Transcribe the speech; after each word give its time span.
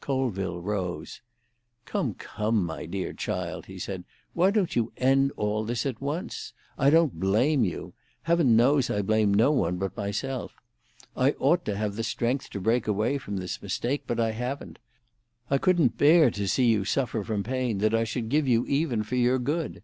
Colville 0.00 0.60
rose. 0.62 1.20
"Come, 1.84 2.14
come, 2.14 2.64
my 2.64 2.86
dear 2.86 3.12
child," 3.12 3.66
he 3.66 3.76
said, 3.76 4.04
"why 4.34 4.52
don't 4.52 4.76
you 4.76 4.92
end 4.96 5.32
all 5.36 5.64
this 5.64 5.84
at 5.84 6.00
once? 6.00 6.52
I 6.78 6.90
don't 6.90 7.18
blame 7.18 7.64
you. 7.64 7.94
Heaven 8.22 8.54
knows 8.54 8.88
I 8.88 9.02
blame 9.02 9.34
no 9.34 9.50
one 9.50 9.78
but 9.78 9.96
myself! 9.96 10.54
I 11.16 11.32
ought 11.40 11.64
to 11.64 11.76
have 11.76 11.96
the 11.96 12.04
strength 12.04 12.50
to 12.50 12.60
break 12.60 12.86
away 12.86 13.18
from 13.18 13.38
this 13.38 13.60
mistake, 13.60 14.04
but 14.06 14.20
I 14.20 14.30
haven't. 14.30 14.78
I 15.50 15.58
couldn't 15.58 15.98
bear 15.98 16.30
to 16.30 16.46
see 16.46 16.66
you 16.66 16.84
suffer 16.84 17.24
from 17.24 17.42
pain 17.42 17.78
that 17.78 17.92
I 17.92 18.04
should 18.04 18.28
give 18.28 18.46
you 18.46 18.64
even 18.68 19.02
for 19.02 19.16
your 19.16 19.40
good. 19.40 19.82